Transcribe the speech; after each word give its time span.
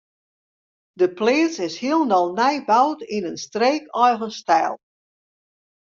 De 1.01 1.07
pleats 1.19 1.57
is 1.67 1.75
hielendal 1.83 2.27
nij 2.41 2.57
boud 2.71 2.99
yn 3.17 3.27
in 3.31 3.37
streekeigen 3.45 4.31
styl. 4.41 4.73